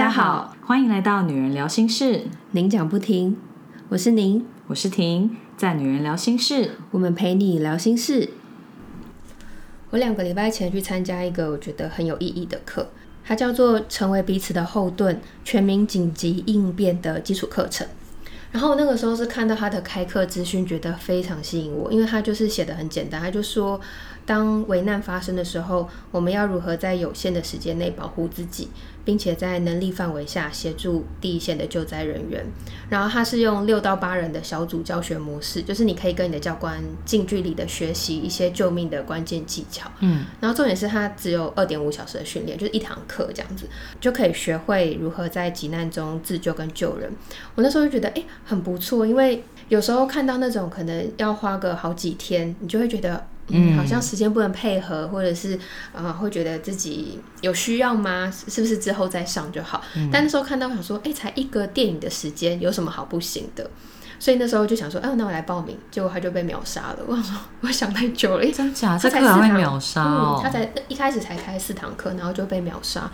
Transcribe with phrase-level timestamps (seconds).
[0.00, 2.22] 大家好，欢迎来到女人聊心事，
[2.52, 3.36] 您讲不停，
[3.90, 8.30] 我是您，我是婷，在女人聊心事，我们陪你聊心事。
[9.90, 12.88] 我两个礼拜前去参加一个我觉得很有意义的课，
[13.22, 17.86] 它叫做“成为彼此的后盾：全民紧急应变的基础课程”。
[18.52, 23.78] 然后那个时候是看到他的开课资讯，觉得非常吸引我，因为他就是写的很简单，他就说。
[24.30, 28.68] 当危难发生的时候，我们要如何在有限的时间内保护自己，
[29.04, 32.46] 并且在能力范围下协助第一线的救灾人员？
[32.88, 39.90] 然后他是用六到八人的小组教学模式，就是你可以跟你的教官近距离的学习一些救命的关键技巧。
[39.98, 43.68] 嗯，然后重点是他只有二点五小时的训练，就是一堂课这样子
[44.00, 47.10] 就可以学会如何在急难中自救跟救人。
[47.56, 53.26] 我那时候就觉得哎很不错，因为有时候看到那种可能要花个好几天，你就会觉得。
[53.52, 55.58] 嗯，好像时间不能配合，或者是
[55.92, 58.32] 呃，会觉得自己有需要吗？
[58.48, 59.82] 是不是之后再上就好？
[60.12, 63.70] 但那时候看到想说，哎，才一个电影的时间，有什么好不行的？
[64.18, 65.78] 所以那时候就想说，哎，那我来报名。
[65.90, 66.98] 结果他就被秒杀了。
[67.06, 68.98] 我想说， 我想太久了，真假？
[68.98, 70.40] 这课还会秒杀哦？
[70.42, 73.10] 他才一开始才开四堂课，然后就被秒杀。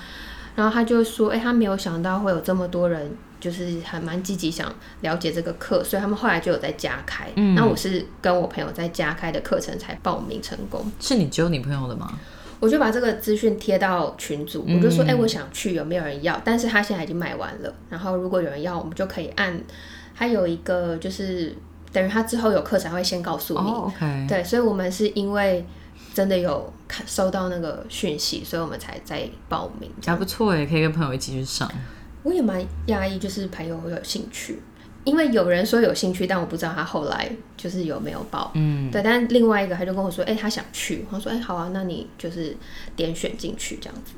[0.57, 3.17] 然后他就说，哎，他没有想到会有这么多人。
[3.39, 7.29] 就是还蛮积极想了解这个课，所以他们后来就有在加开。
[7.37, 10.91] 嗯，那我是跟我朋友在加开的课程才报名成功。
[10.99, 12.19] 是你揪你朋友的吗？
[12.59, 17.73] 我就把这个资讯贴到群组，我就说：“哎，我想去，有没有人要？”但是他现在已经卖完了。
[17.91, 19.61] 然后如果有人要，我们就可以按。
[20.15, 21.55] 还有一个就是
[21.93, 23.71] 等于他之后有课程会先告诉你。
[23.71, 24.27] OK。
[24.27, 25.65] 对，所以我们是因为
[26.17, 29.91] 真的有看收到那个讯息，所以我们才在报名。
[30.07, 31.71] 还不错哎，可以跟朋友一起去上。
[32.23, 34.63] 我也蛮讶异，就是朋友会有兴趣，
[35.05, 38.51] 因为有人说有兴趣，但我不知道他后来就是有没有报。
[38.55, 39.03] 嗯，对。
[39.03, 41.05] 但另外一个他就跟我说，哎，他想去。
[41.11, 42.57] 我说，哎，好啊，那你就是
[42.97, 44.15] 点选进去这样子。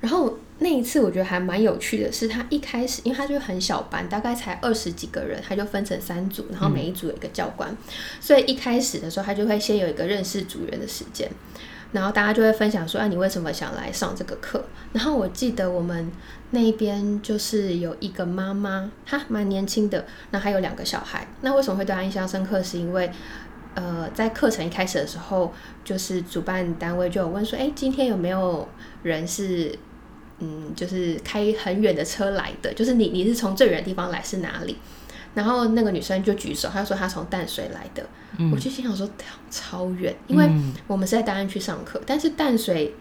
[0.00, 7.76] 然后那一次我觉得还蛮有趣的，是他一开始，因为他就很小班，大概才二十几个人，他就分成三组，然后每一组有一个教官，
[8.20, 11.30] 所以一开始的时候他就会先有一个认识组员的时间。
[11.92, 14.62] 然后大家就会分享说：“哎，你为什么想来上这个课？”
[14.92, 16.10] 然后我记得我们
[16.50, 21.26] 那边就是有一个妈妈，她蛮年轻的，那还有两个小孩。
[21.42, 22.60] 那为什么会对她印象深刻？
[22.60, 23.10] 是因为
[23.76, 25.52] 呃，在课程一开始的时候，
[25.84, 28.66] 就是主办单位就有问说：“哎，今天有没有
[29.02, 29.78] 人是
[30.38, 32.72] 嗯，就是开很远的车来的？
[32.72, 34.78] 就是你你是从最远的地方来是哪里？”
[35.34, 38.04] 然后那个女生就举手，她说她从淡水来的。
[38.50, 39.06] 我就心想说
[39.50, 40.50] 超远，因为
[40.86, 42.94] 我们是在大安区上课，但是淡水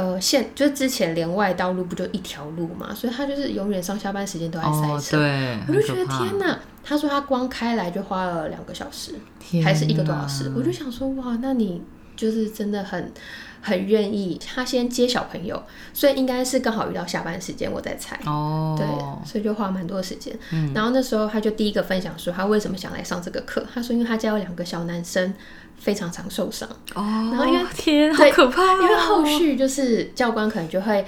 [0.00, 5.18] 呃现就是之前连外道路不就一条路嘛，所以他就是永远上下班时间都在塞车。
[5.18, 6.58] 对，我就觉得天哪！
[6.84, 9.14] 他说他光开来就花了两个小时，
[9.62, 10.52] 还是一个多小时。
[10.56, 11.82] 我就想说哇，那你
[12.16, 13.12] 就是真的很。
[13.60, 15.60] 很愿意，他先接小朋友，
[15.92, 18.16] 所以应该是刚好遇到下班时间，我在猜。
[18.24, 18.86] 哦，对，
[19.28, 20.32] 所以就花蛮多时间。
[20.52, 23.66] 嗯，然后那时候他就第一个分享说，他为什么想来上这个课。
[23.74, 25.34] 他说，因为他家有两个小男生，
[25.78, 26.68] 非常常受伤。
[26.94, 27.02] 哦，
[27.32, 28.62] 然后因为天，好可怕。
[28.74, 31.04] 因为后续就是教官可能就会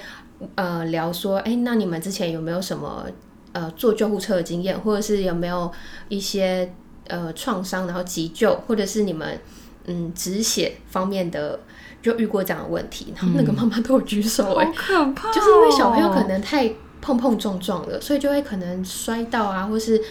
[0.55, 3.05] 呃聊说，哎，那你们之前有没有什么
[3.51, 5.71] 呃坐救护车的经验，或者是有没有
[6.09, 6.73] 一些
[7.07, 9.39] 呃创伤，然后急救，或者是你们
[9.85, 11.59] 嗯止血方面的。
[12.01, 16.67] 就遇过这样的问题，然后那个妈妈都有举手，哎，可怕，就是因为小朋友可能太
[16.99, 20.01] 碰碰撞撞了，所以就会可能摔到啊，或是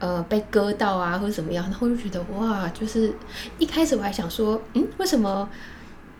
[0.00, 3.12] 呃被割到啊，或者怎么样，然后就觉得哇，就是
[3.58, 5.48] 一开始我还想说，嗯，为什么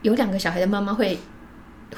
[0.02, 1.18] 有两个小孩的妈妈会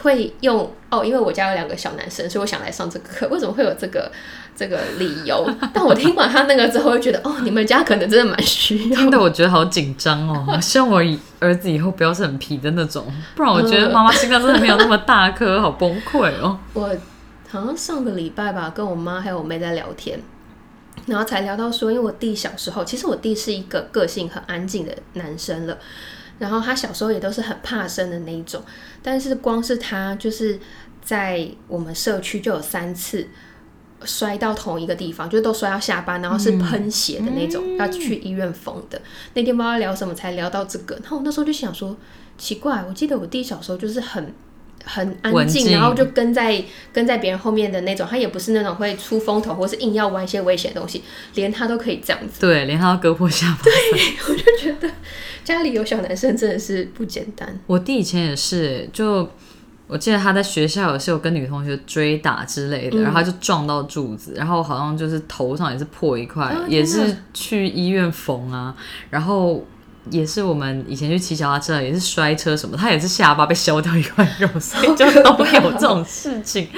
[0.03, 1.05] 会用哦？
[1.05, 4.11] 因为我家有两个小男生，所以我想来上这个课，为什么会有这个？
[4.55, 8.97] 这个理由， 但我听完他那个之后，就觉得哦，你们家可能真的蛮需要。
[8.97, 11.03] 听得我觉得好紧张哦， 希望我
[11.41, 16.59] 儿子以后不要是很皮的那种，不然我觉得妈妈心脏真的没有那么大颗，好崩溃哦。
[16.75, 16.87] 我
[17.49, 20.21] 好像上个礼拜吧，跟我妈还有我妹在聊天，
[21.07, 25.79] 然后才聊到说，因为我弟小时候，其实我弟是一个个性很安静的男生了，
[26.39, 28.63] 然后他小时候也都是很怕生的那一种，
[29.03, 30.59] 但是光是他就是
[31.03, 33.29] 在我们社区就有三次。
[34.05, 39.01] 摔到同一个地方，就都摔到下巴，然后是喷血的那种，要去医院缝的。
[39.35, 40.97] 那天不知道聊什么，才聊到这个。
[40.97, 41.97] 然后我那时候就想说，
[42.37, 44.35] 奇怪，我记得我弟小时候就是很
[44.85, 46.63] 很安静，然后就跟在
[46.93, 48.07] 跟在别人后面的那种。
[48.09, 51.03] 他也不是那种会出风头，或是硬要玩一些危险的东西，
[51.35, 52.41] 连他都可以这样子。
[52.41, 53.63] 对，连他都割破下巴。
[53.63, 53.73] 对，
[54.29, 54.89] 我就觉得
[55.45, 57.59] 家里有小男生真的是不简单。
[57.67, 59.29] 我弟以前也是，就。
[59.89, 68.75] 我记得他在学校也是有跟女同学追打之类的，然后他就撞到柱子，然后好像就是头上也是破一块，也是去医院缝啊。
[69.11, 69.63] 然后
[70.11, 76.69] 也是我们以前去骑脚踏车，也是摔车什么，他也是下巴被削掉一块肉，所以就都有这种事情，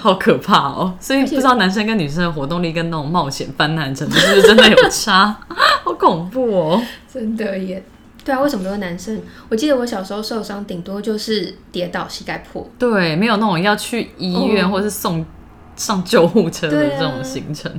[0.00, 0.94] 好可怕哦。
[1.00, 5.36] 所以不知道男生跟女生的活动力跟那种冒险犯难程度是不是真的有差，
[5.84, 6.82] 好恐怖哦。
[7.12, 7.82] 真的耶。
[8.24, 9.20] 对啊，为什么都是男生？
[9.50, 12.66] 我记得我小时候受伤，顶多就是跌倒、膝盖破。
[12.78, 15.24] 对，没有那种要去医院或是送
[15.76, 17.70] 上救护车的这种行程。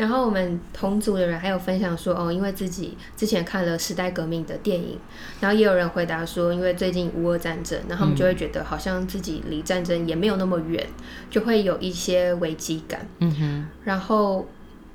[0.00, 4.98] 然后我们同组的人还有分享说，哦，因为自己之前看了时代革命的电影，
[5.40, 10.86] 然后也有人回答说，因为最近乌俄战争，然后他们就会觉得好像自己离战争也没有那么远，
[11.28, 13.06] 就会有一些危机感。
[13.18, 14.48] 嗯哼，然后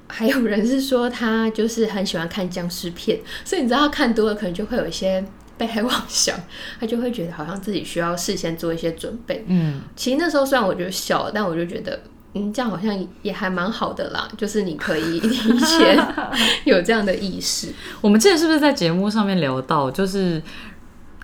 [0.07, 5.23] 还有人是说他就是很喜欢看僵尸片，所以你知道他看多了，可能就会有一些
[5.55, 6.35] 被害妄想，
[6.79, 9.45] 他就会觉得好像自己需要事先做一些准备。
[9.47, 12.01] 嗯，其实那时候虽然我就笑，但我就觉得，
[12.37, 15.97] 嗯，这样好像也还蛮好的啦，就是你可以提前
[16.65, 17.73] 有这样的意识。
[18.01, 20.41] 我们之前是不是在节目上面聊到，就是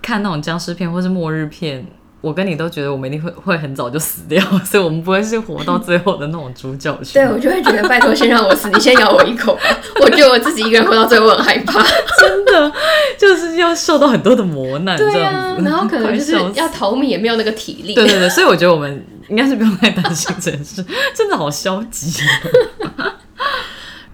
[0.00, 1.86] 看那种僵尸片或是末日片？
[2.22, 7.20] 我跟你都觉得我们一定会会很早就死掉， 所以我们不会是活到最后的那种主角群。
[7.20, 9.60] 对，我就会觉得拜托先让我死，你先咬我一口吧。
[10.00, 11.82] 我觉得我自己一个人活到最后我很害怕。
[12.20, 12.72] 真的
[13.18, 17.94] 就是要受到很多的磨难，这对样子，，啊然后可能就是 要逃命也没有那个体力。
[17.94, 22.22] 对对对，所以我觉得我们应该是不用太担心这件事，真的好消极。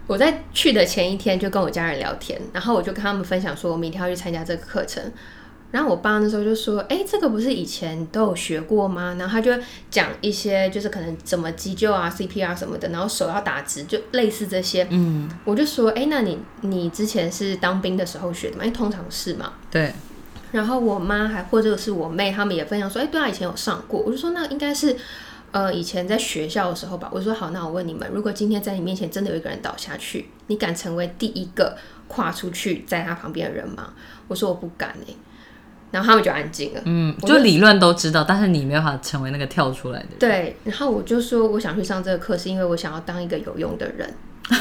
[0.07, 5.03] 我在去的前一天就跟我家人聊天，然后我就跟他们分享说，我明天要去参加这个课程。
[5.71, 9.53] 然后我爸那时候就说：“哎，这个不是以前都有学过吗？”然后他就
[9.91, 14.87] 讲一些，就是可能怎么急救啊、CPR 什么的，然后手要打直，就类似这些。
[14.89, 18.65] 嗯，我就说：“哎，那你你之前是当兵的时候学的吗？
[18.65, 19.53] 因为通常是嘛。
[19.71, 19.93] 对，”
[20.53, 24.97] 然后我妈还或者是我妹，他们也分享说：“哎，对啊，以前有上过。”我就说：“那应该是
[25.51, 31.77] 呃以前在学校的时候吧。”我说：“好，那我问你们，如果今天在你面前真的有一个人倒下去，你敢成为第一个
[32.07, 33.93] 跨出去在他旁边的人吗？”
[34.29, 35.15] 我说：“我不敢哎、
[35.91, 36.81] 然后他们就安静了。
[36.85, 40.19] 嗯，我就就理论都知道，但是你没有办法成为那个跳出来的人。
[40.19, 44.15] 对，然后我就说我想去上这个课，是因为我想要当一个有用的人。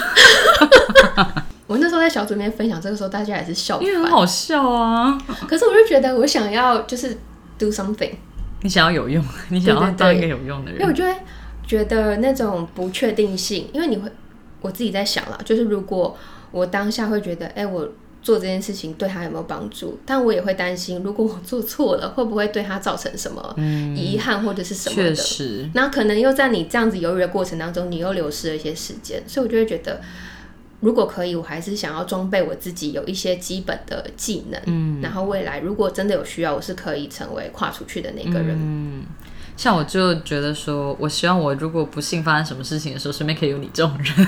[1.68, 3.82] 我那时候在小组里面分享，这个时候大家也是笑。
[3.82, 5.18] 因为很好笑啊！
[5.48, 7.18] 可是我就觉得我想要就是
[7.58, 8.12] do something，
[8.62, 10.80] 你想要有用， 你想要当一个有用的人。
[10.80, 11.14] 因为我就会
[11.66, 14.10] 觉得那种不确定性，因为你会
[14.62, 16.18] 我自己在想了，就是如果
[16.52, 17.90] 我当下会觉得，哎、我
[18.28, 23.56] 做这件事情对他有没有帮助，但我也会担心，如果我做错了，会不会对他造成什么
[23.96, 25.16] 遗憾或者是什么的确的。
[25.16, 30.02] 实，那可能又在你这样子犹豫的过程当中，你又流失了一些时间，所以我就会觉得，
[30.82, 38.58] 如果可以，我还是想要装备我自己有一些基本的技能，嗯，然后未来如果真的有需要，我是可以成为跨出去的那个人。
[38.60, 39.06] 嗯，
[39.56, 44.14] 像我就觉得说，我希望我如果不幸发生什么事情的时候，身边可以有你这种人。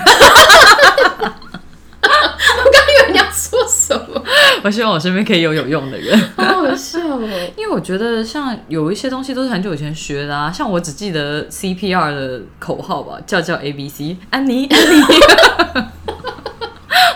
[2.52, 4.24] 我刚以为你要说什么，
[4.64, 6.18] 我希望我身边可以有有用的人。
[6.36, 7.20] 好好笑哦。
[7.56, 15.02] 因为我觉得像有一些东西都是很久以前学的啊，像我只记得 CPR 的口号吧，叫叫 A B C，安妮 安妮，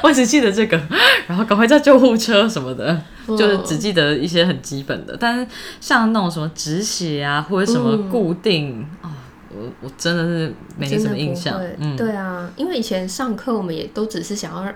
[0.02, 0.80] 我只记得这个，
[1.26, 5.16] 然后赶快叫救护车什么的，就是只记得一些很基本的。
[5.18, 5.46] 但是
[5.80, 9.10] 像那种什么止血啊，或者什么固定啊、
[9.50, 11.76] 我我真的是没什么印象会。
[11.78, 14.72] 嗯，对啊，因为以前上课我们也都只是想要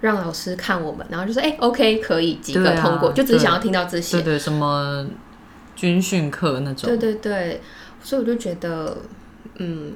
[0.00, 4.18] 让让老师看我们，然后就说哎、OK 可以及格通过，就只是想要听到这些。
[4.18, 4.34] 对。
[4.34, 5.06] 对，什么
[5.74, 6.88] 军训课那种。
[6.88, 7.60] 对，对对，
[8.02, 8.96] 所以我就觉得，
[9.56, 9.94] 嗯，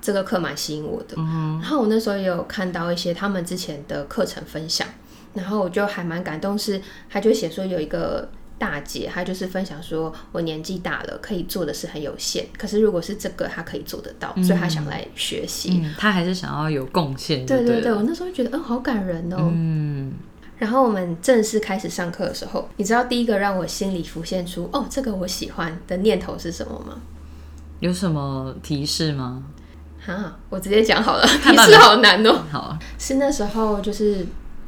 [0.00, 1.16] 这个课蛮吸引我的。
[1.16, 4.86] 然后我那时候也有看到一些他们之前的课程分享，
[5.34, 8.28] 然后我就还蛮感动是，他就写说有一个
[8.60, 15.80] 大姐，她就是分享说，我年纪大了，可以做的事很有限，可是如果是这个，她可以做得到，所以她想来学习。
[15.82, 19.50] 嗯，他还是想要有贡献，对对对，我那时候觉得，嗯、好感人哦。
[19.50, 20.12] 嗯，
[20.58, 27.00] 然后我们正式开始上课的时候，你知道第一个让我心里浮现出“哦，这个我喜欢”的念头是什么吗？
[27.80, 29.42] 有什么提示吗？
[30.04, 32.42] 哈，我直接讲好了， 提示好难哦。
[32.50, 34.26] 好，是那时候就是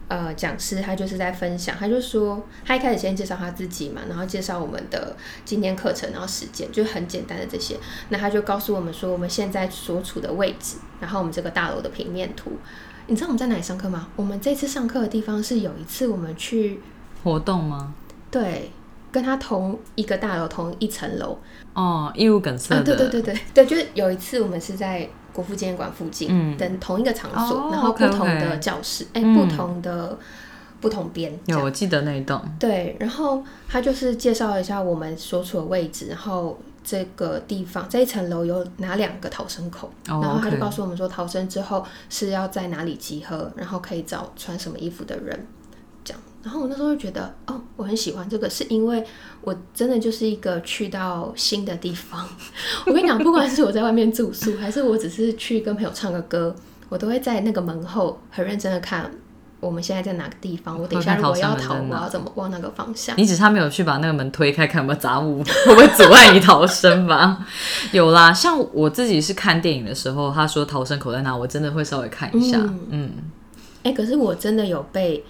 [0.09, 7.79] 呃，讲师他就是在分享，他就说他一开始先介绍他自己嘛，然后介绍我们的今天课程，然后时间，就很简单的这些。
[8.11, 12.53] 那他就告诉我们说我们现在所处的位置，然后我们这个大楼的平面图。
[13.07, 14.09] 你知道我们在哪里上课吗？
[14.15, 16.81] 我们这次上课的地方是有一次我们去
[17.25, 17.95] 活动吗？
[18.31, 18.71] 对
[19.11, 21.39] 跟他同一个大楼同一层楼，
[21.75, 26.57] 哦，义务梗塞啊，的，对对对对对，就是有一次我们是在国父纪念馆附近，嗯。
[26.57, 29.35] 的同一个场所，哦然后不同的教室，哎、嗯。
[29.35, 30.19] 不同的
[30.81, 45.47] 不同边，有我记得那一栋，对，然后他就是介绍一下我们所处的位置，然后这个地方这一层楼有哪两个逃生口，哦然后他就告诉我们说逃生之后是要在哪里集合，然后可以找穿什么衣服的人，
[46.43, 49.05] 然后我那时候就觉得，哦，我很喜欢这个，是因为
[49.43, 52.29] 我真的就是一个去到新的地方。
[52.87, 56.55] 我跟你讲，不管是我在外面住宿，还是我只是去跟朋友唱个歌，
[56.89, 59.11] 我都会在那个门后很认真的看。
[59.61, 60.77] 我们现在在哪个地方？
[60.77, 63.17] 我等一下如果要逃，我要怎么往那个方向？
[63.17, 67.47] 你只差没有去把那个门推开，看有没有杂物， 会不会阻碍你逃生吧？
[67.93, 72.59] 有啦，像我自己是看电影的时候，他说逃生口在哪，我真的会稍微看一下。
[72.91, 73.13] 嗯，
[73.85, 75.25] 哎，可是我真的有被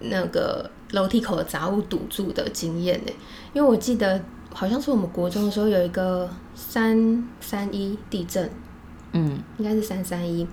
[0.00, 3.12] 那个楼梯口的杂物堵住的经验呢，
[3.52, 4.20] 因为我记得
[4.52, 8.50] 好像是我们国中的时候有一个三三一地震，
[9.12, 10.46] 嗯，应该是三三一。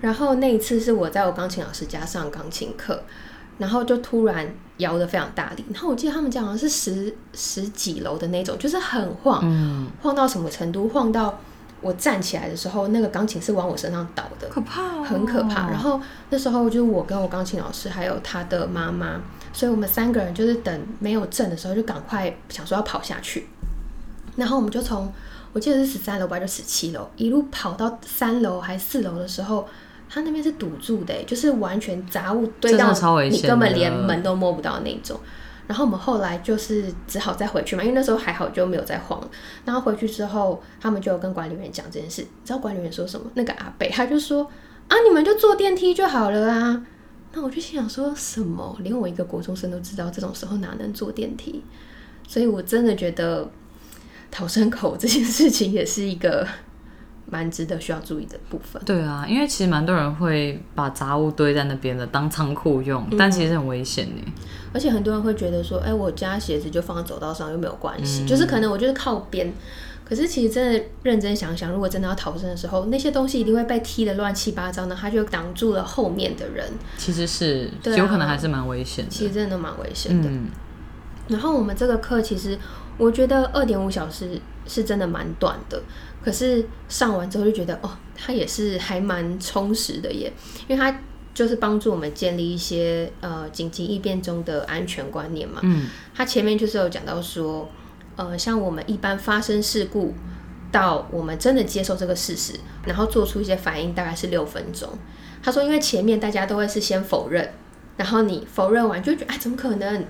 [0.00, 3.02] 然后那一次是我在我钢琴老师家上钢琴课，
[3.58, 10.88] 然后就突然摇的非常大力，然后我记得他们家好像是十十几楼的那种，就是很晃，晃到什么程度？
[10.90, 11.40] 晃到
[11.84, 15.68] 我站起来的时候，那个钢琴是往我身上倒的，可怕，很可怕。
[15.68, 16.00] 然后
[16.30, 19.20] 那时候就是我跟我钢琴老师还有他的妈妈，
[19.52, 23.46] 所以我们三个人就是等没有震的时候，就赶快想说要跑下去，
[24.36, 25.12] 然后我们就从
[25.52, 29.68] 我记得是十三楼吧，就十七楼，一路跑到三楼还四楼的时候。
[30.06, 35.18] 他那边是堵住的，就是完全杂物堆到你根本连门都摸不到那种。
[35.66, 39.20] 然后我们后来就是只好再回去嘛，因为那时候还好就没有再晃。
[39.64, 42.22] 然后回去之后，他们就跟管理员讲这件事。
[42.22, 43.30] 你知道管理员说什么？
[43.34, 44.44] 那个阿北他就说
[44.88, 46.86] ：“啊，你们就坐电梯就好了啊。”
[47.32, 48.76] 那我就心想说什么？
[48.80, 51.62] 连我一个国中生都知道，这种时候哪能坐电梯？
[52.28, 53.50] 所以我真的觉得
[54.30, 56.46] 逃生口这件事情也是一个。
[57.30, 58.82] 蛮值得需要注意的部分。
[58.84, 64.32] 对啊，因为其实蛮多人会把杂物堆在那边的当仓库用，但其实很危险呢。
[64.72, 69.52] 而且很多人会觉得说，哎，我家鞋子就放在走道上又没有关系，就是可能我就是靠边。
[70.04, 76.70] 可是其实真的认真想想，如果真的要逃生的时候，那些东西一定会被踢的乱七八糟呢，它就挡住了后面的人。
[76.98, 79.10] 其实是有可能还是蛮危险的。
[79.10, 80.28] 其实真的蛮危险的。
[80.28, 80.48] 嗯
[81.26, 82.58] 然后我们这个课其实
[82.98, 85.82] 我觉得二点五小时是真的蛮短的。
[86.24, 90.32] 可是上完之后就觉得哦，它也是还蛮充实的耶，
[90.66, 91.00] 因为它
[91.34, 95.60] 就是帮助我们建立一些呃紧急应变中的安全观念嘛。
[95.62, 97.68] 嗯，它前面就是有讲到说，
[98.16, 100.14] 呃，像我们一般发生事故
[100.72, 102.54] 到我们真的接受这个事实，
[102.86, 104.88] 然后做出一些反应，大概是六分钟。
[105.42, 107.52] 他说，因为前面大家都会是先否认，
[107.98, 110.04] 然后你否认完就觉得哎，怎么可能？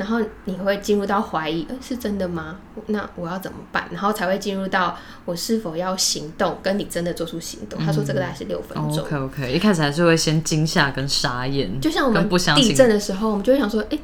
[0.00, 2.56] 然后你会进入到怀疑，是真的吗？
[2.86, 3.86] 那我要怎么办？
[3.92, 7.78] 然后才会进入到我是否要行动，跟你真的做出行动。
[7.84, 8.98] 他说这个大概是六分钟。
[8.98, 12.26] OK OK，一开始还是会先惊吓跟傻眼，就像我们
[12.56, 13.98] 地震的时候，我们就会想说，哎，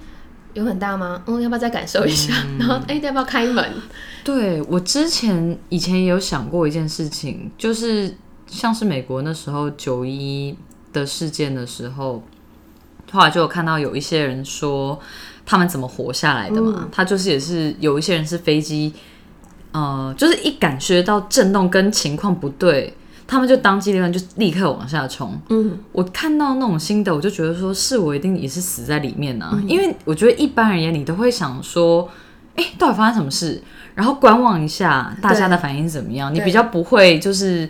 [0.53, 1.23] 有很大吗？
[1.27, 2.35] 嗯，要不要再感受一下？
[2.61, 3.65] 然后，哎，要不要开门？
[4.23, 8.15] 对我之前以前也有想过一件事情，就是
[8.47, 10.55] 像是美国那时候九一
[10.93, 12.23] 的事件的时候，
[13.11, 15.01] 后来就有看到有一些人说。
[15.47, 16.89] 他们怎么活下来的嘛？
[16.91, 18.93] 他就是也是有一些人是飞机，
[19.71, 22.93] 呃，就是一感觉到震动跟情况不对，
[23.29, 25.41] 他们就当机立断就立刻往下冲。
[25.49, 32.11] 嗯，我看到那种新的，我就觉得说是我一定也是死在里面呢，因为我觉得一般而言你都会想说，
[32.57, 33.63] 哎，到底发生什么事？
[33.95, 36.35] 然后观望一下大家的反应怎么样？
[36.35, 37.69] 你比较不会就是。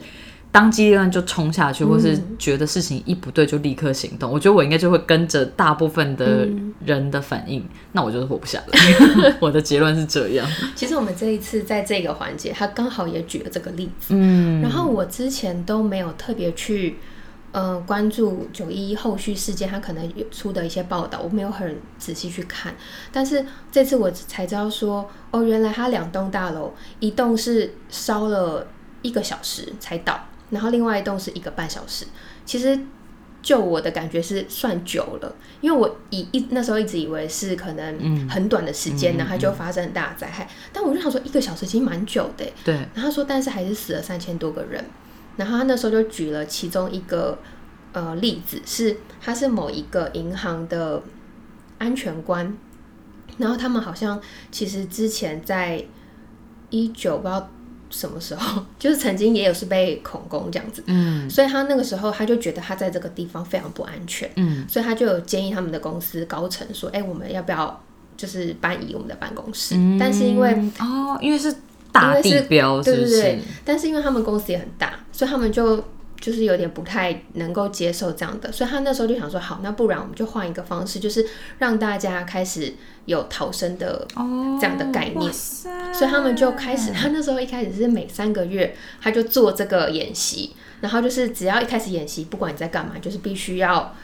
[0.57, 4.33] 当机立断就冲下去，或是觉得事情一不对就立刻行动。
[4.33, 6.49] 我觉得我应该就会跟着大部分的
[6.83, 9.37] 人的反应，那我就是活不下来。
[9.39, 10.49] 我的结论是这样。
[10.75, 14.15] 其实我们这一次在这个环节，他刚好也举了这个例子。
[14.15, 16.97] 嗯，然后我之前都没有特别去
[17.53, 22.75] 呃关注九一后续事件，他可能有出的一些报道，我没有很仔细去看。
[23.13, 28.67] 但是这次我才知道说，哦，原来他两栋大楼，一栋是烧了
[29.03, 30.19] 一个小时才倒。
[30.51, 32.07] 然后另外一栋是一个半小时，
[32.45, 32.79] 其实
[33.43, 40.49] 就我的感觉是算久了，因为我以一那时候一直以为是可能很短的时间，然后就发生很大的灾害。
[40.73, 42.75] 但我就想说一个小时其实蛮久的，对。
[42.95, 44.85] 然后他说，但是还是死了三千多个人。
[45.37, 47.39] 然后他那时候就举了其中一个
[47.93, 51.03] 呃例子，是他是某一个银行的
[51.79, 52.57] 安全官，
[53.39, 55.85] 然后他们好像其实之前在
[56.71, 57.51] 一九不知道。
[57.91, 58.63] 什么时候？
[58.79, 67.83] 就是曾经也有是被恐攻这样子，嗯，所以他那个时候他就觉得他在这个地方非常不安全，嗯，所以他就有建议他们的公司高层说，哎，我们要不要
[68.17, 69.75] 就是搬移我们的办公室？
[69.99, 71.55] 但是因为哦，因为是
[71.93, 75.83] 大地标，对对对，但是因为他们公司也很大，所以他们就。
[76.21, 81.25] 就是有点不太能够接受这样的，所以他那时候就想说，好，那不然我们就换一个方式，就是
[81.59, 84.07] 让大家开始有逃生的
[84.61, 85.33] 这样的概念。
[85.33, 93.95] 所以他们就开始，他那时候一开始是每三个月他就做这个演习，然后就是只要一开始演习，不管你在干嘛，就是必须要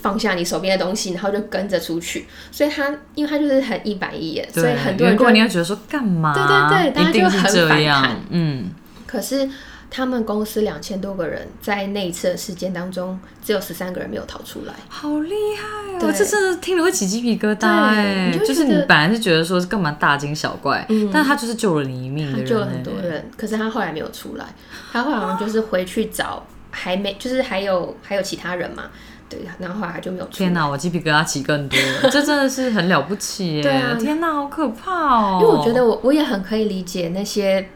[0.00, 2.26] 放下你手边的东西，然后就跟着出去。
[2.50, 6.32] 所以他因为他就是很一板一眼，所以，很多人就如果你会觉得说干嘛？
[6.34, 8.16] 对对对大家就很这反样弹。
[8.30, 8.70] 嗯，
[9.06, 9.48] 可是
[9.94, 14.72] 他们公司两千多个人，在那一次的事件当中，只有十三个人没有逃出来。
[14.88, 16.00] 好厉害哦！
[16.00, 18.46] 对这真的听了会起鸡皮疙瘩对就。
[18.46, 22.94] 就是你本来是觉得说是干嘛大惊小怪，但他就是救了你一命他救了很多。
[23.02, 24.46] 人，可是他后来没有出来，
[24.90, 28.84] 他后来好像就是回去找，还没就是还有还有其他人嘛，
[29.28, 30.38] 对，然后后来他就没有出。
[30.38, 33.62] 天哪，我鸡皮疙瘩起更多了， 这真的是很了不起耶！
[33.62, 35.38] 对啊天哪，好可怕哦！
[35.42, 37.68] 因为我觉得我我也很可以理解那些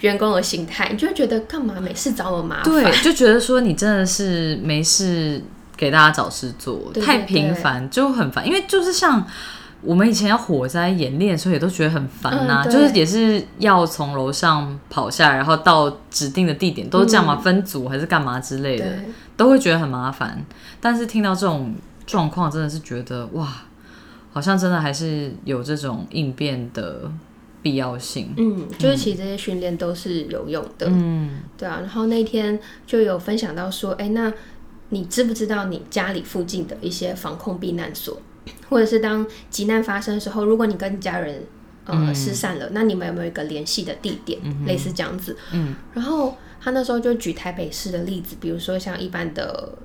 [0.00, 2.64] 员工的心态，你就会觉得干嘛没事找我麻烦？
[2.64, 5.42] 对，就觉得说你真的是没事
[5.76, 8.46] 给大家找事做，太频繁就很烦。
[8.46, 9.24] 因为就是像
[9.82, 18.86] 我们以前要火灾演练的时候，也都觉得很烦呐、嗯就是也是要从楼上跑下来，然后到指定的地点，都是这样嘛，分组还是干嘛之类的，
[19.36, 20.44] 都会觉得很麻烦。
[20.80, 21.74] 但是听到这种
[22.06, 23.48] 状况，真的是觉得哇，
[24.32, 27.02] 好像真的还是有这种应变的
[27.66, 28.32] 必要性。
[28.36, 31.80] 嗯，就是其实这些训练都是有用的，嗯，对啊。
[31.80, 32.56] 然后那天
[32.86, 34.32] 就有分享到说，哎，那
[34.90, 38.22] 你知不知道你家里附近的一些防控避难所，
[38.68, 41.42] 或者是当急难发生的时候，如果你跟家人
[41.86, 45.36] 呃、失散了，那你们有没有一个联系的地点，类似这样子？
[45.52, 49.76] 嗯，然后他那时候就举台北市的例子，比如说像一般的。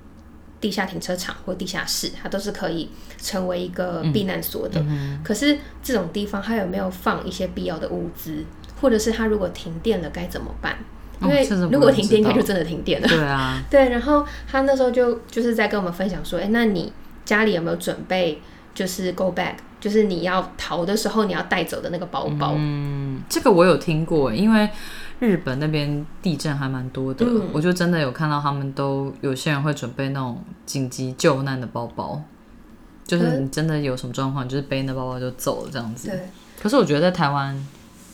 [0.62, 2.90] 地下停车场或地下室，它都是可以
[3.22, 4.82] 成为一个避难所的。
[5.24, 8.46] 可是这种地方，它有没有放一些必要的物资，
[8.80, 10.78] 或者是它如果停电了该怎么办？
[11.22, 13.08] 因为如果停电，应该就真的停电了。
[13.08, 16.92] 对啊， 对，然后他那时候就就是在跟我们分享说，哎，那你
[17.24, 18.42] 家里有没有准备
[18.74, 22.56] 就是 go back，就是你要逃的时候你要带走的那个包包？
[22.58, 24.68] 嗯，这个我有听过，因为
[25.22, 32.20] 日本那边地震还蛮多的，嗯我就真的有看到他们都有些人会准备那种紧急救难的包包，
[33.06, 36.10] 就是你真的有什么状况，就是背那包包就走了这样子。
[36.10, 36.20] 对。
[36.60, 37.56] 可是我觉得在台湾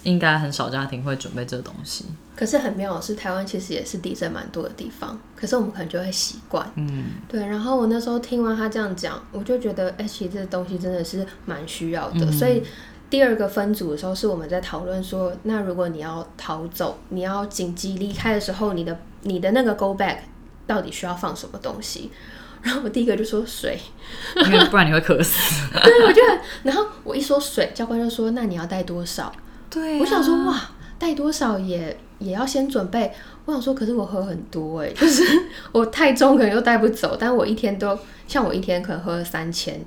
[0.04, 2.04] 应该很少家庭会准备这东西。
[2.36, 6.70] 可是很妙的是，台湾其实也是地震蛮多的地方，可是我们可能就会习惯。
[6.76, 12.32] 嗯，对，然后我那时候听完他这样讲，我就觉得，哎、其实这东西真的是蛮需要的。
[12.32, 12.62] 所以
[13.10, 20.18] 第二个分组的时候，是我们在讨论说，那如果你要逃走，你要紧急离开的时候，你的你的那个 go back
[20.66, 22.12] 到底需要放什么东西？
[22.64, 23.80] 然后我第一个就说水，
[24.46, 25.70] 因为不然你会渴死。
[25.84, 29.32] 对我就很，然后我一说水，教官就说，那你要带多少？
[29.70, 33.14] 对、啊我想说，哇，带多少也也要先准备。
[33.46, 35.24] 我想说，可是我喝很多哎、就是
[35.72, 39.80] 我太重可能又带不走，但我一天都像我一天可能喝了三千，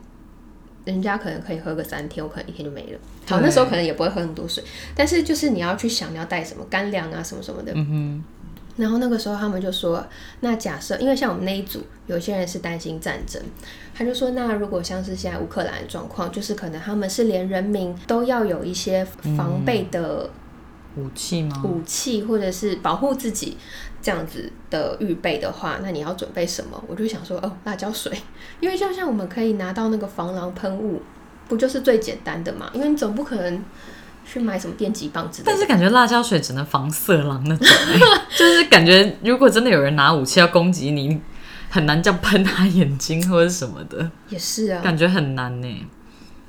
[0.91, 2.99] 人家可能可以喝个三天，我可能一天就没了。
[3.27, 4.63] 好，那时候可能也不会喝很多水，
[4.95, 7.73] 但是就是你要去想你要带什么干粮啊什么什么的。
[7.75, 8.23] 嗯
[8.77, 10.07] 然后那个时候他们就说，
[10.41, 13.43] 那假设因为像我们那一组有些人是担心战争，
[13.93, 19.05] 他就说，那如果像是现在乌克兰的状况，就是可能他们是连人民都要有一些
[19.37, 20.31] 防备的
[20.97, 21.63] 哼，武器吗？
[21.63, 23.59] 武器或者是保护自己
[24.03, 26.83] 这样子的预备的话，那你要准备什么？
[26.87, 28.13] 我就想说，哦，辣椒水，
[28.61, 31.03] 因为就像我们可以拿到那个防狼喷雾，
[31.49, 32.71] 不就是最简单的嘛？
[32.73, 33.63] 因为你总不可能
[34.25, 35.53] 去买什么电击棒之类的。
[35.53, 37.99] 但是感觉辣椒水只能防色狼那种、欸，
[38.37, 41.21] 就是感觉如果真的有人拿武器要攻击你，
[41.69, 45.87] 很难叫喷他眼睛或者什么的，也是啊，感觉很难呢、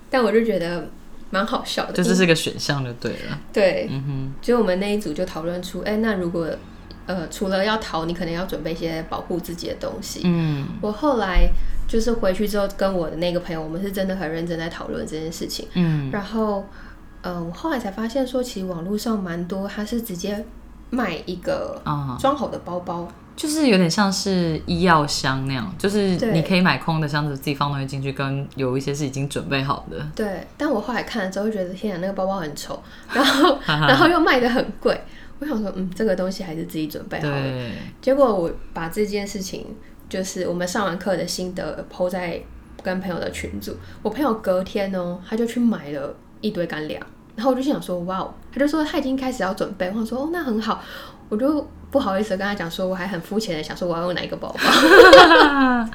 [0.09, 0.89] 但我就觉得
[1.29, 1.93] 蛮好笑的。
[1.93, 3.39] 就这是个选项就对了。
[3.53, 6.47] 对，嗯哼，所以我们那一组就讨论出，哎、那如果
[7.15, 10.21] 呃除了要逃，你可能要准备一些保护自己的东西。
[10.24, 11.50] 嗯我后来
[11.88, 15.67] 就是回去之后，跟我的那个朋友，我们是真的很认真在讨论这件事情。
[15.74, 16.65] 嗯，然后，
[17.21, 20.45] 呃，我后来才发现说，其实网络上蛮多，他是直接
[20.89, 23.08] 卖一个啊、装好的包包。
[23.34, 29.97] 就是有点像是医药箱那样，就是你可以买空的箱子自己放东西进去，跟有一些是已经准备好的。
[30.15, 35.02] 对，但我后来看了之后，就觉得天啊，那个包包很丑，然后 然后又卖的很贵。
[35.41, 37.71] 我想说，嗯，这个东西还是自己准备好了。
[37.99, 39.65] 结果我把这件事情，
[40.08, 42.39] 就是我们上完课的心得抛在
[42.84, 43.75] 跟朋友的群组。
[44.04, 47.01] 我朋友隔天呢，他就去买了一堆干粮，
[47.36, 49.88] 然后我就想说，哇哦，他就说他已经开始要准备。
[49.89, 50.80] 我想说，哦，那很好，
[51.27, 54.60] 我就不好意思跟他讲说，我还很肤浅的想说我要用哪一个包包。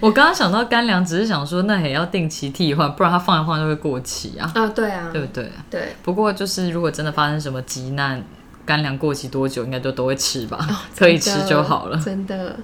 [0.00, 5.50] 我刚刚想到干粮，只是想说那也要定期替换，不然它放一放就会过期啊，啊，对啊，对不对？
[5.70, 8.22] 对，不过就是如果真的发生什么急难，
[8.68, 11.96] 干粮过期多久，应该都都会吃吧，哦 可以吃就好了。
[12.04, 12.54] 真的。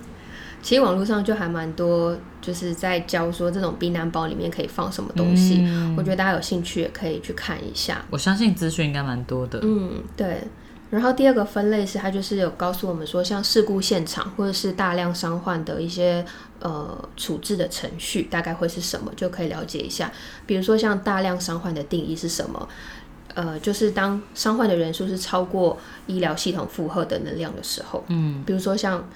[0.60, 5.62] 其实网络上就还蛮多，就是在教说这种避难包里面可以放什么东西。
[5.62, 8.04] 嗯我觉得大家有兴趣也可以去看一下。
[8.10, 9.60] 我相信资讯应该蛮多的。
[9.62, 10.42] 嗯，对。
[10.90, 16.24] 然后第二个分类是，它就是有告诉我们说，像事故现场或者是大量伤患的一些
[16.60, 20.10] 呃处置的程序，大概会是什么，就可以了解一下。
[20.46, 22.68] 比如说像大量伤患的定义是什么？
[23.34, 28.02] 呃，就是当伤患的人数是超过医疗系统负荷的能量的时候。
[28.08, 29.06] 嗯，比如说像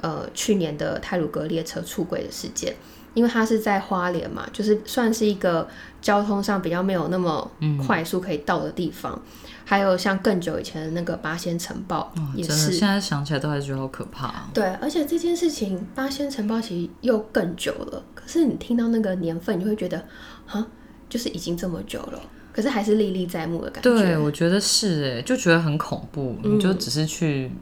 [0.00, 2.74] 呃去年的泰鲁格列车出轨的事件。
[3.14, 5.66] 因为它是在花莲嘛，就是算是一个
[6.02, 7.50] 交通上比较没有那么
[7.86, 9.18] 快速可以到的地方。
[9.64, 14.46] 还有像更久以前的那个八仙城堡，也是现在想起来都还是觉得好可怕。
[14.52, 18.04] 对，而且这件事情八仙城堡其实又更久了。
[18.14, 20.06] 可是你听到那个年份，你会觉得
[20.46, 20.66] 啊，
[21.08, 22.20] 就是已经这么久了，
[22.56, 23.94] 可是还是历历在目的感觉。
[23.94, 26.36] 对，我觉得是哎，就觉得很恐怖。
[26.42, 27.52] 你就只是去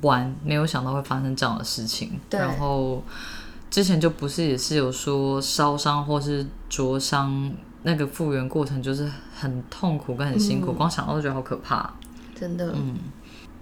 [0.00, 3.02] 玩，没有想到会发生这样的事情，然后。
[3.68, 7.52] 之前就不是也是有说烧伤或是灼伤，
[7.82, 11.92] 那个复原过程就是很痛苦跟很辛苦，光想到都觉得好可怕。
[12.34, 12.96] 真的，嗯。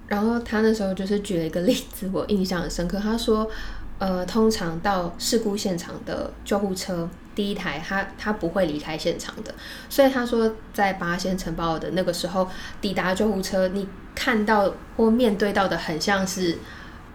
[0.07, 2.99] 然后他那时候就是举了一个例子，我印象很深刻。
[3.01, 3.49] 他说，
[3.99, 9.55] 呃，通常到事故现场的救护车第一台，他他不会离开现场的。
[9.89, 12.49] 所以他说，在八仙城堡的那个时候
[12.81, 16.59] 抵达救护车，你看到或面对到的很像是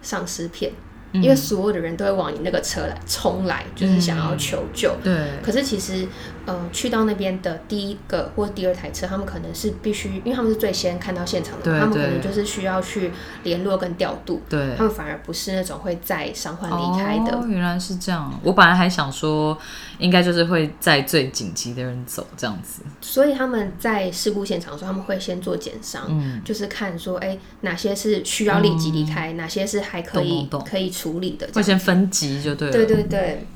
[0.02, 0.72] 丧尸片。
[1.12, 4.94] 因为所有的人都会往你那个车来冲来，就是想要求救。
[5.02, 5.12] 对。
[5.42, 6.06] 可是其实，
[6.46, 13.10] 呃，去到那边的第一个或第二台车，他们可能是必须，因为他们是最先看到现场的，他们可能就是需要去
[13.42, 14.40] 联络跟调度。
[14.48, 14.76] 对。
[14.76, 17.36] 他们反而不是那种会在伤患离开的。
[17.36, 18.32] 哦，原来是这样。
[18.44, 19.58] 我本来还想说，
[19.98, 22.82] 应该就是会在最紧急的人走这样子。
[23.00, 30.92] 所以他们在事故现场的时候，他们会先做减伤，嗯就是看说，哎，哪些是需要立即离开，哪些是还可以可以。
[31.00, 33.46] 处理的会先分级就对了，对对对，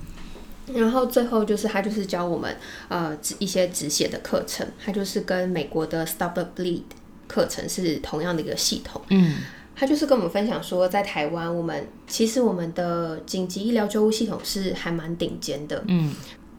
[0.72, 2.56] 然后最后就是他就是教我们
[2.88, 6.80] 呃一些止血的课程，他就是跟美国的 Stop the Bleed
[7.28, 9.36] 课程是同样的一个系统，嗯，
[9.76, 16.14] 他就是跟我们分享说，在台湾我们其实我们的紧急医疗救护系统是还蛮顶尖的，嗯，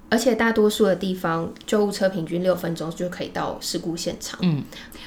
[0.09, 4.63] 而且大多数的地方救护车平均六分钟就可以到事故现场，嗯，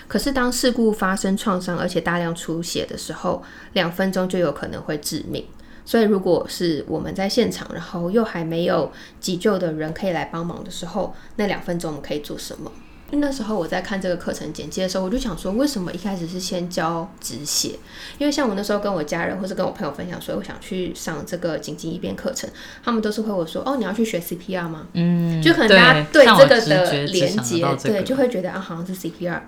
[0.09, 3.41] 可是当事故发生创伤而且大量出血的时候，
[3.75, 5.45] 两分钟就有可能会致命。
[5.89, 12.71] 所以，如果是我们在现场，然后又还没有急救的人可以来帮忙的时候，那两分钟我们可以做什么？
[13.13, 17.71] 那时候我在看这个课程简介的时候，我就想说，为什么一开始是先教止血？
[18.19, 22.51] 因为像我那时候跟我家人或者跟我朋友分享说，我想去上这个紧急医变课程，
[22.85, 24.89] 他们都是会我说，哦，你要去学 CPR 吗？
[24.93, 29.41] 嗯，就可能大家对这个的连接，对，就会觉得啊，好像是 CPR。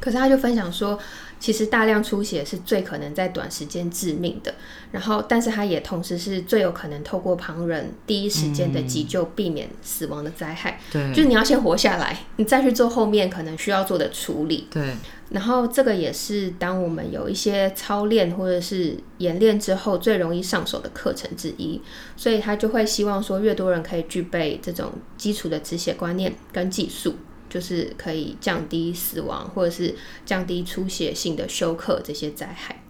[0.00, 0.98] 可是他就分享说。
[1.40, 4.54] 其实大量出血是最可能在短时间致命的，
[4.92, 10.78] 然后，但是它也同时是最有可能透过旁人第一时间的急救避免死亡的灾害。
[10.92, 14.68] 对，就是你要先活下来，你再去做后面可能需要做的处理。
[14.70, 14.94] 对，
[15.30, 21.80] 然后这个也是当我们有一些操练或者是演练之后最容易上手的课程之一，
[22.18, 27.14] 所以他就会希望说越多人可以具备这种基础的止血观念跟技术。
[27.50, 32.82] 就是可以降低死亡，或者是降低出血性的休克这些灾害。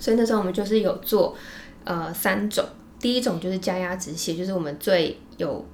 [0.00, 1.36] 所以那时候我们就是有做
[1.84, 2.64] 呃三种，
[2.98, 5.66] 第一种就是加压止血，就是我们最有。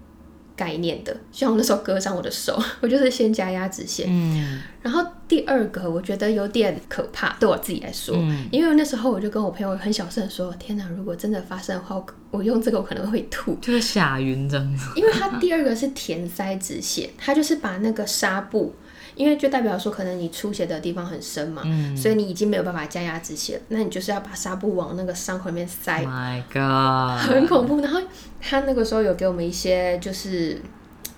[0.60, 4.04] 概念的，像我那时候割伤我的手， 我就是先加压止血。
[4.06, 8.14] 嗯，然后第二个我觉得有点可怕，对我自己来说，
[8.52, 18.74] 因为那时候我就跟我朋友很小声说：“天哪，如果真的发生的话，我用这个我可能会吐，就是吓晕这样子。”因为它第二个是填塞止血，它就是把那个纱布。
[19.20, 21.62] 因为就代表说，可能你出血的地方很深嘛，
[21.94, 26.02] 所以你已经没有办法加压止血，那你就是要把纱布往那个伤口里面塞。
[26.06, 27.80] My God，很恐怖。
[27.80, 28.00] 然后
[28.40, 30.62] 他那个时候有给我们一些就是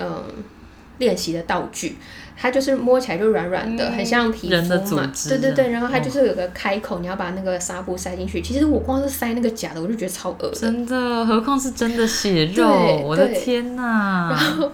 [0.01, 0.25] 嗯
[0.99, 1.97] 练习的道具，
[2.37, 5.13] 它就是摸起来就软软的，很像皮肤嘛。
[5.29, 8.43] 对对对，然后它就是有个开口，你要把那个纱布塞进去。
[8.43, 12.67] 其实我光是塞那个假的，我就觉得超恶真的，何况是真的血肉，
[13.05, 14.31] 我的天哪！
[14.31, 14.73] 然后。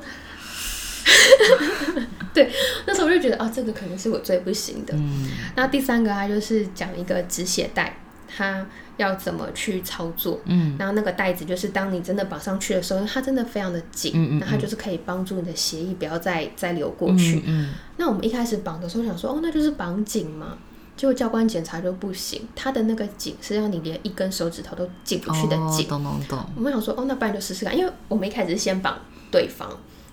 [2.38, 2.48] 对，
[2.86, 4.94] 那时候我就觉得啊，这个可能是我最不行的。
[4.94, 7.98] 嗯，那第三个它就是讲一个止血带，
[8.28, 8.64] 它
[8.96, 10.40] 要怎么去操作。
[10.44, 17.42] 嗯，然后那个袋子就是当你真的绑上去的时候，它真的非常的紧，嗯那它就是可以帮助你的血液不要再再流过去。
[17.44, 20.58] 嗯，那我们一开始绑的时候想说，哦，那就是绑紧嘛。
[20.96, 25.88] 结果教官检查就不行，他的那个紧是让你连一根手指头都进不去的紧。
[25.88, 26.44] 懂懂懂。
[26.56, 28.96] 我们想说，哦，那不然就试试看，因为我们一开始是先绑
[29.30, 29.68] 对方。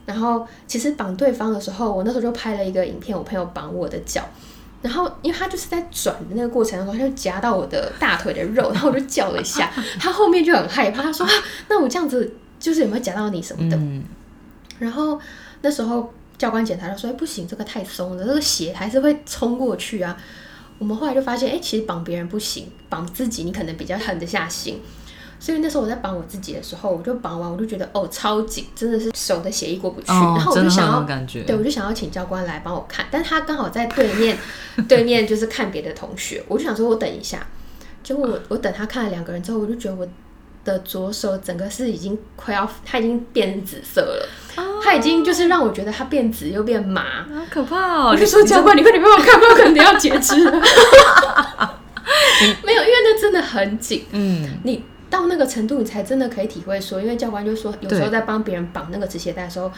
[0.05, 4.23] 然后其实绑对方的时候，我那时候就拍了一个影片，我朋友绑我的脚，
[4.81, 11.27] 然后因为他就是在转的那个过程当中，他就夹到我的大腿的肉， 然后我就叫了一下，他后面就很害怕，他说
[11.69, 13.75] ：“那我这样子就是有没有夹到你什么的？”
[14.77, 15.19] 然后
[15.61, 20.15] 那时候教官检查他说：“不行，这个太松了，这个血还是会冲过去啊。”
[20.77, 24.81] 我们后来就发现，哎、其实绑别人不行，绑自己你可能比较狠得下心。
[25.39, 31.43] 所以那时候我在绑我自己的时候，我就绑完，我就觉得哦超紧，真的是手的血液过不去，哦然后我就想要感觉。
[31.43, 34.37] 对，我就想要请教官来帮我看，但他刚好在对面，
[34.87, 37.45] 对面就是看别的同学，我就想说我等一下，
[38.03, 40.07] 结果我我等他看了两个人之后，我就觉得我
[40.63, 44.27] 的左手整个是已经快要，它已经变成紫色了，
[44.83, 48.09] 它已经就是让我觉得它变紫又变麻，好可怕哦！
[48.09, 50.51] 我就说教官，你快点帮我看，不然我可能要截肢了。
[52.63, 54.83] 没有，因为那真的很紧，嗯，你
[55.15, 59.71] 到那个程度，你才真的可以体会说，因为教官就说，有时候在帮别人绑那个止血带的时候，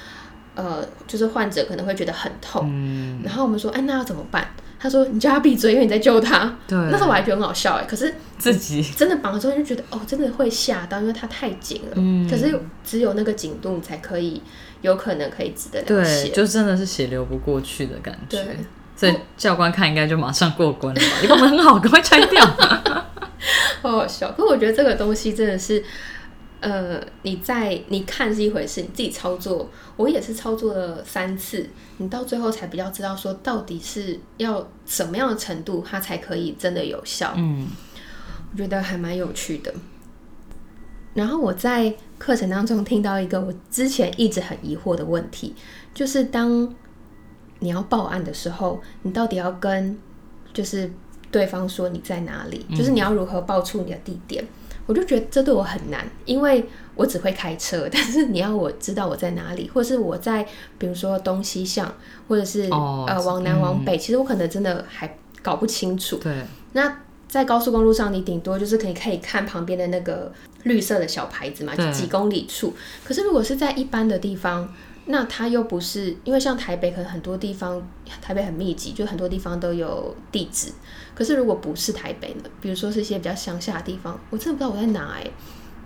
[0.55, 4.47] 呃，就是患者可能会觉得很痛，嗯，然后我们说，哎，那要怎么办？
[4.79, 6.55] 他说，你叫他闭嘴，因为你在救他。
[6.67, 11.93] 对，那时候我还觉得很好笑哎，可是自己真的绑了之后就觉得，哦，真的会吓到，因为它太紧了。
[11.95, 14.41] 嗯可是只有那个紧度，你才可以
[14.81, 16.29] 有可能可以止得了对，血。
[16.29, 18.57] 就真的是血流不过去的感觉对。
[18.95, 21.07] 所以教官看应该就马上过关了吧？
[21.21, 22.43] 你绑的很好，赶快拆掉。
[23.81, 24.31] 好好笑。
[24.31, 25.83] 可是我觉得这个东西真的是，
[26.59, 37.33] 呃，你在你看是一回事，你自己操作，我也是操作了三次，你到最后才比较知道说到底是要什么样的程度，它才可以真的有效。
[37.35, 37.67] 嗯，
[38.51, 39.73] 我觉得还蛮有趣的。
[41.13, 45.55] 然后我在课程当中听到一个我之前一直很疑惑的问题，
[45.93, 46.75] 就是当
[47.59, 49.97] 你要报案的时候，你到底要跟
[50.53, 50.91] 就是
[51.31, 54.45] 对方说你在哪里，就是你要如何报出你的地点。
[54.85, 56.63] 我就觉得这对我很难，因为
[56.95, 61.93] 我只会开车， 但是你要我知道我在哪里，或是我在比如说东西向，
[62.29, 66.15] 或者是、哦呃往南往北，其实我可能真的还搞不清楚。
[66.17, 66.33] 对，
[66.71, 70.31] 那在高速公路上，你顶多就是可以可以看旁边的那个
[70.63, 72.73] 绿色的小牌子嘛，就几公里处。
[73.03, 74.73] 可是如果是在一般的地方，
[75.07, 77.81] 那它又不是，因为像台北可能很多地方，
[78.21, 80.71] 台北很密集，就很多地方都有地址。
[81.15, 85.25] 可是如果不是台北呢，比如说是一些比较乡下的地方，我真的不知道我在哪哎、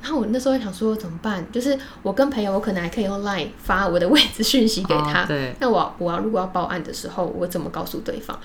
[0.02, 1.46] 然后我那时候想说怎么办？
[1.52, 5.24] 就是我跟朋友，我可能还可以用 Line 发我的位置讯息给他。
[5.24, 8.38] 哦对，那我我要如果要报案的时候，我怎么告诉对方？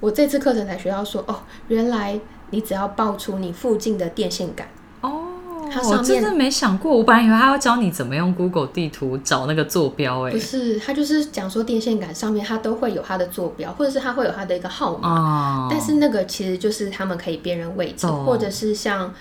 [0.00, 2.18] 我这次课程才学到说，哦，原来
[2.50, 4.66] 你只要报出你附近的电线杆，
[5.02, 5.31] 哦，
[5.72, 18.24] 它上面我真的没想过，我本来以为他要教你怎么用 Google 地图找那个坐标，哎不，是，他就是讲说电线杆上面它都会有它的坐标，或者是它会有它的一个号码，哦，但是那个其实就是他们可以辨认位置，懂。
[18.26, 19.12] 或者是像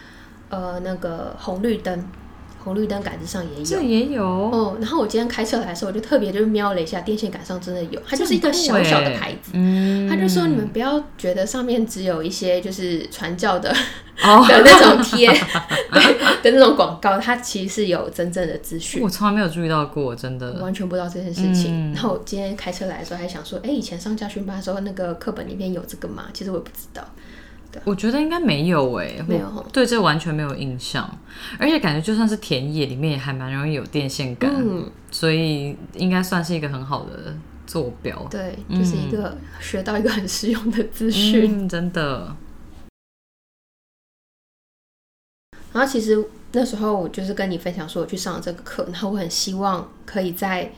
[0.50, 2.06] 呃那个红绿灯，
[2.64, 3.82] 红绿灯杆子上也有这有。
[3.82, 13.76] 也有，哦，然后我今天开车来的时候，我就特别就是瞄了一下，电线杆上真的有，它就是一个小小的欸牌子，嗯，他就说你们不要觉得上面只有一些就是传教的
[14.24, 15.28] 哦，的那种贴，
[15.92, 19.02] 对的那种广告，它其实是有真正的资讯。
[19.02, 21.90] 我从来没有注意到过，真的，完全不知道这件事情。
[21.90, 26.26] 嗯然后我今天开车来的时候还想说，哎、以前上家训班的时候那个课本里面有这个吗？
[26.34, 27.04] 其实我也不知道。
[27.86, 31.10] 我觉得应该没有哎，没有对这完全没有印象，
[31.58, 38.28] 而且感觉就算是田野里面也还蛮容易有电线杆，嗯，所以应该算是一个很好的坐标。
[38.30, 41.66] 对，就是一个学到一个很实用的资讯。
[41.66, 42.36] 嗯，真的，
[45.74, 50.72] 然后其实那时候我就是跟你分享说我去上了这个课，然后我很希望可以在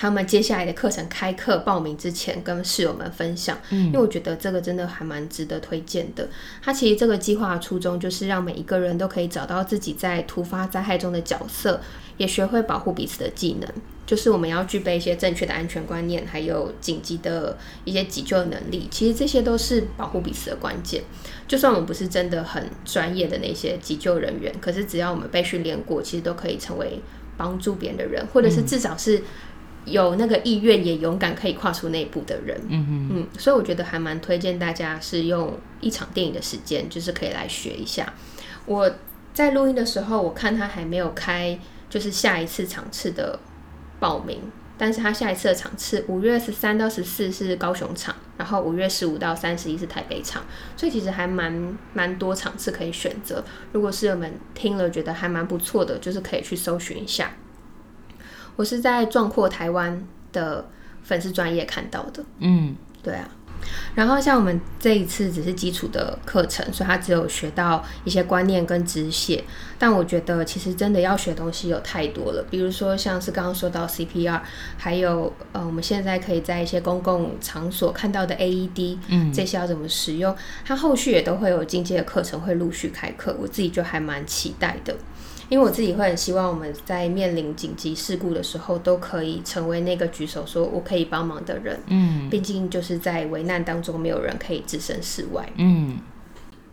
[0.00, 6.28] 他们接下来的课程开课报名之前跟室友们分享，因为我觉得这个真的还蛮值得推荐的。
[6.62, 11.80] 它其实这个计划的初衷就是让每一个人都可以找到自己在突发灾害中的角色，
[12.16, 13.68] 也学会保护彼此的技能。
[14.06, 18.86] 就是我们要具备一些正确的安全观念，还有紧急的一些急救能力。
[18.92, 21.02] 其实这些都是保护彼此的关键。
[21.48, 27.00] 就算我们不是真的很专业的那些急救人员，可是只要我们被训练过，其实都可以成为
[27.36, 29.22] 帮助别人的人，或者是至少是
[29.90, 32.58] 有那个意愿，也勇敢可以跨出那一步的人。
[32.68, 38.12] 嗯嗯，嗯，所以我觉得还蛮推荐大家是用一场电影的时间，就是可以来学一下。
[38.66, 38.90] 我
[39.32, 43.38] 在录音的时候，我看他还没有开，就是下一次场次的
[43.98, 44.40] 报名，
[44.76, 50.42] 但是他下一次的场次五月十三到十四是高雄场，然后五月十五到三十一是台北场，
[50.76, 53.44] 所以其实还蛮蛮多场次可以选择。
[53.72, 57.32] 如果室友们听了觉得还蛮不错的，就是可以去搜寻一下。
[58.58, 60.66] 我是在壮阔台湾的
[61.04, 62.24] 粉丝专业看到的。
[62.40, 63.28] 嗯，对啊，
[63.94, 69.44] 然后像我们这一次只是基础的课程，所以他只有学到一些观念跟止血。
[69.78, 74.40] 但我觉得其实真的要学东西有太多了，比如说像是刚刚说到 CPR，
[74.76, 84.96] 还有呃我们现在可以在一些公共场所看到的 AED，嗯，这些要怎么使用，它后续也都会有进阶的课程会陆续开课，我自己就还蛮期待的。
[85.48, 91.80] 因为我自己会很希望我们在面临紧急事故的时候，都可以成为那个举手说我可以帮忙的人。
[91.86, 95.48] 嗯，毕竟就是在危难当中没有人可以置身事外。
[95.56, 95.98] 嗯。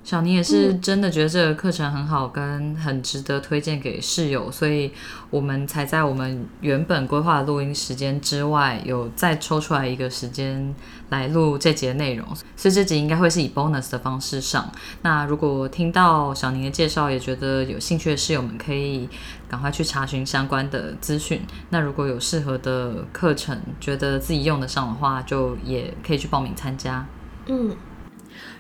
[0.05, 4.91] 小妮也是真的觉得这个课程很好，跟很值得推荐给室友，所以
[5.31, 10.75] 我们才在我们原本规划的录音时间之外，有再抽出来一个时间
[11.09, 12.27] 来录这节内容。
[12.55, 14.71] 所以这集应该会是以 bonus 的方式上。
[15.01, 19.09] 那如果听到小宁的介绍，也觉得有兴趣的室友们，可以
[19.49, 21.41] 赶快去查询相关的资讯。
[21.71, 27.03] 那如果有适合的课程，觉得自己用得上的话，就也可以去报名参加。
[27.47, 27.75] 嗯。